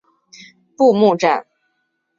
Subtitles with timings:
[0.75, 1.45] 布目站。